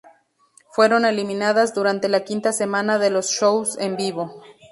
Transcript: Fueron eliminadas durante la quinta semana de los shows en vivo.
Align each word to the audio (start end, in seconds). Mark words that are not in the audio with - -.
Fueron 0.71 1.05
eliminadas 1.05 1.75
durante 1.75 2.09
la 2.09 2.23
quinta 2.23 2.53
semana 2.53 2.97
de 2.97 3.11
los 3.11 3.29
shows 3.29 3.77
en 3.77 3.97
vivo. 3.97 4.41